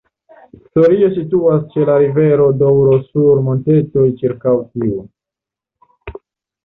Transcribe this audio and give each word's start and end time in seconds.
Sorio 0.75 1.09
situas 1.17 1.67
ĉe 1.75 1.85
la 1.91 1.97
rivero 2.05 2.47
Doŭro 2.61 2.97
sur 3.11 3.45
montetoj 3.51 4.07
ĉirkaŭ 4.23 4.55
tiu. 4.73 5.01